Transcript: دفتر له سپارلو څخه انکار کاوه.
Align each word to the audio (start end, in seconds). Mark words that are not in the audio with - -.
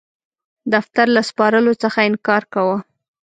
دفتر 0.73 1.07
له 1.15 1.21
سپارلو 1.29 1.73
څخه 1.83 1.99
انکار 2.09 2.43
کاوه. 2.53 2.77